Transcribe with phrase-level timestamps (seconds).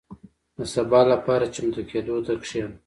[0.57, 2.75] •د سبا لپاره چمتو کېدو ته کښېنه.